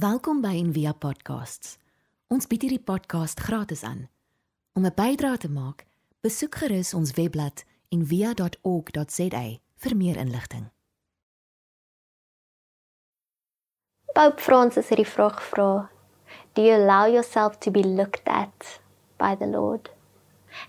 [0.00, 1.74] Welkom by Envia Podcasts.
[2.32, 4.06] Ons bied hierdie podcast gratis aan.
[4.72, 5.84] Om 'n bydrae te maak,
[6.24, 9.42] besoek gerus ons webblad en via.org.za
[9.82, 10.70] vir meer inligting.
[14.14, 15.90] Pope Francis het die vraag gevra:
[16.54, 18.80] Do you allow yourself to be looked at
[19.18, 19.90] by the Lord?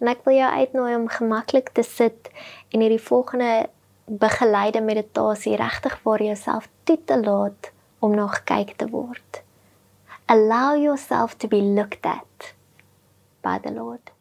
[0.00, 2.30] En ek wil jou uitnooi om gemaklik te sit
[2.68, 3.68] en hierdie volgende
[4.04, 9.42] begeleide meditasie regtig vir jouself toe te laat om na gekyk te word.
[10.26, 12.54] Allow yourself to be looked at
[13.42, 14.12] by the Lord.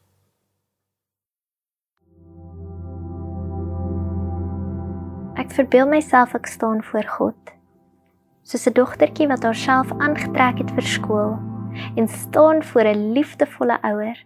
[5.38, 7.54] Ek verbeel myself ek staan voor God.
[8.48, 11.34] Soos 'n dogtertjie wat haarself aangetrek het vir skool
[11.96, 14.18] en staan voor 'n liefdevolle ouer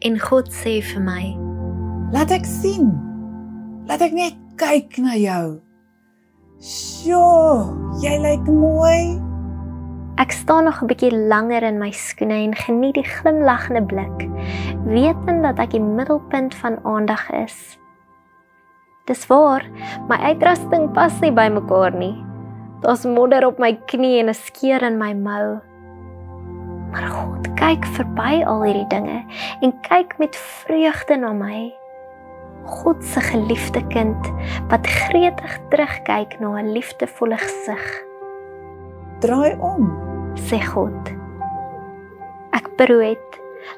[0.00, 1.36] en God sê vir my:
[2.12, 2.94] "Laat ek sien.
[3.86, 5.60] Laat ek net kyk na jou.
[6.60, 9.16] Sjoe, jy lyk mooi."
[10.20, 14.28] Ek staan nog 'n bietjie langer in my skoene en geniet die glimlaggende blik,
[14.84, 17.78] wetend dat ek die middelpunt van aandag is.
[19.06, 19.64] Dis waar,
[20.08, 22.24] my uitrusting pas nie by mekaar nie.
[22.80, 25.60] Daar's modder op my knie en 'n skeur in my mou.
[26.92, 29.24] Maar God kyk verby al hierdie dinge
[29.62, 31.79] en kyk met vreugde na my.
[32.64, 34.30] God se geliefde kind
[34.68, 37.84] wat gretig terugkyk na 'n liefdevolle gesig.
[39.20, 39.90] Draai om,
[40.34, 41.12] sê God.
[42.52, 43.28] Ek brood,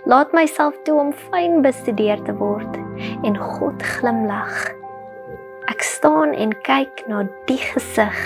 [0.05, 2.79] laat myself toe om fyn bestudeer te word
[3.23, 4.71] en God glimlag.
[5.71, 8.19] Ek staan en kyk na die gesig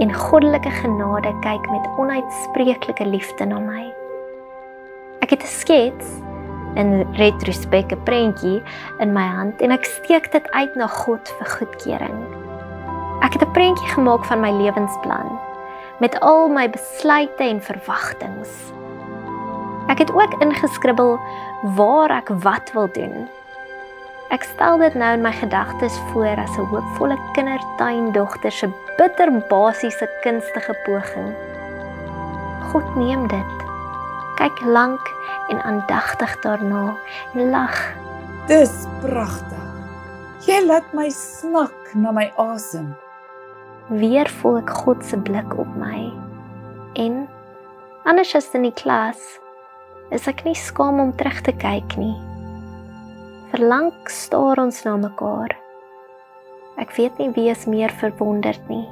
[0.00, 3.84] en goddelike genade kyk met onuitspreeklike liefde na my.
[5.20, 6.27] Ek het 'n skets
[6.78, 8.62] in retrospek 'n prentjie
[8.98, 12.18] in my hand en ek steek dit uit na God vir goedkeuring.
[13.22, 15.28] Ek het 'n prentjie gemaak van my lewensplan
[16.00, 18.46] met al my besluite en verwagtinge.
[19.88, 21.18] Ek het ook ingeskribbel
[21.74, 23.28] waar ek wat wil doen
[24.28, 30.08] Ek stel dit nou in my gedagtes voor as 'n hoopvolle kindertuindogter se bitter basiese
[30.20, 31.32] kunstige poging.
[32.72, 33.67] God neem dit.
[34.38, 35.02] Kyk lank
[35.50, 36.94] en aandagtig daarna
[37.34, 37.74] en lag.
[38.46, 39.64] Dis pragtig.
[40.46, 42.92] Jy laat my snak na my asem.
[43.90, 46.06] Weer voel ek God se blik op my.
[46.94, 47.24] En
[48.06, 49.20] anders as in die klas,
[50.14, 52.14] is ek nie skaam om terug te kyk nie.
[53.50, 55.56] Verlang staar ons na mekaar.
[56.78, 58.86] Ek weet nie wie is meer verwonderd nie.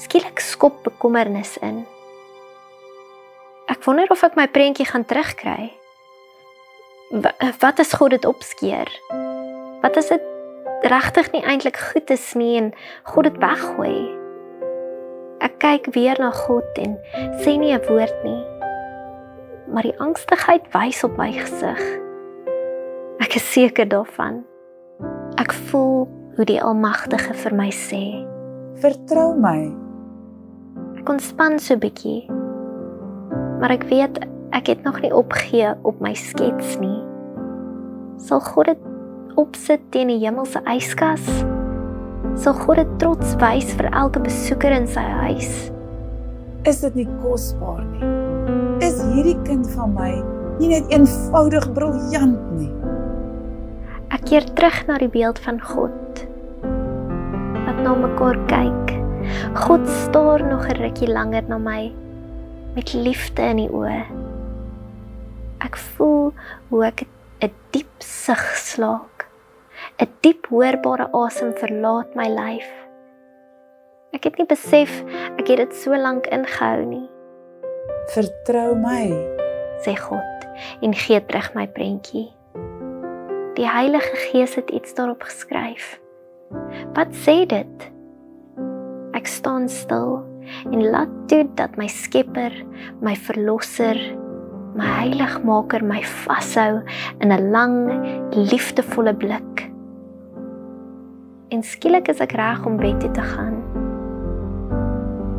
[0.00, 1.84] Skielik skop bekommernis in.
[3.78, 5.68] Ek wonder of ek my prentjie gaan terugkry.
[7.62, 8.90] Wat as God dit opskeer?
[9.84, 10.24] Wat as dit
[10.90, 12.72] regtig nie eintlik goed is nie en
[13.06, 14.00] God dit weggooi?
[15.46, 16.98] Ek kyk weer na God en
[17.38, 18.42] sê nie 'n woord nie.
[19.70, 21.78] Maar die angstigheid wys op my gesig.
[23.22, 24.42] Ek is seker daarvan.
[25.38, 28.26] Ek voel hoe die Almagtige vir my sê:
[28.82, 29.70] "Vertrou my."
[30.98, 32.47] Ek ontspan so 'n bietjie.
[33.58, 34.20] Maar ek weet
[34.54, 37.02] ek het nog nie opgegee op my skets nie.
[38.22, 38.84] Sal God dit
[39.38, 41.26] opsit teen die hemelse yskas?
[42.38, 45.50] Sal God dit trots wys vir elke besoeker in sy huis?
[46.70, 48.14] Is dit nie kosbaar nie?
[48.86, 50.12] Is hierdie kind van my
[50.58, 52.70] nie net eenvoudig briljant nie?
[54.14, 56.26] Ek keer terug na die beeld van God.
[57.66, 58.94] Wat na mekaar kyk.
[59.66, 61.90] God staar nog 'n rukkie langer na my
[62.78, 64.02] met liefde in die oë.
[65.66, 66.28] Ek voel
[66.70, 67.00] hoe ek
[67.42, 69.26] 'n diep sug slaak.
[69.98, 72.70] 'n Diep hoorbare asem verlaat my lyf.
[74.14, 75.02] Ek het nie besef
[75.38, 77.08] ek het dit so lank ingehou nie.
[78.14, 79.10] Vertrou my,
[79.82, 80.46] sê God
[80.82, 82.30] en gee terug my prentjie.
[83.58, 85.98] Die Heilige Gees het iets daarop geskryf.
[86.94, 87.90] Wat sê dit?
[89.18, 90.27] Ek staan stil
[90.70, 92.52] en laat toe dat my Skepper,
[93.00, 93.98] my Verlosser,
[94.78, 96.82] my Heiligmaker my vashou
[97.20, 97.76] in 'n lang,
[98.32, 99.70] liefdevolle blik.
[101.48, 103.56] En skielik is ek reg om bed toe te gaan.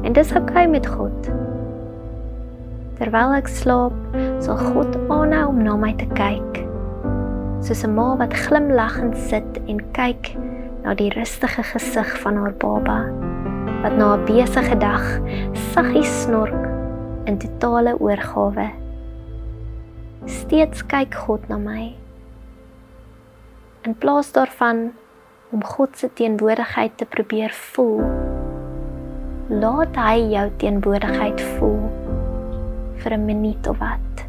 [0.03, 1.29] En dis oukei okay met God.
[2.97, 3.93] Terwyl ek slaap,
[4.39, 6.69] sal God aanhou om na my te kyk
[7.61, 10.31] soos 'n ma wat glimlaggend sit en kyk
[10.83, 12.99] na die rustige gesig van haar baba
[13.81, 15.03] wat na 'n besige dag
[15.71, 16.63] saggies snork
[17.25, 18.69] in totale oorgawe.
[20.25, 21.95] Steeds kyk God na my.
[23.81, 24.91] In plaas daarvan
[25.51, 28.03] om God se teenwoordigheid te probeer voel,
[29.49, 31.79] Laat hy jou teenwoordigheid voel
[33.01, 34.28] vir 'n minuut of wat.